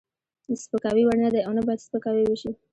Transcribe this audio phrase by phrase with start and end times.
[0.47, 2.51] د سپکاوي وړ نه دی او نه باید سپکاوی وشي.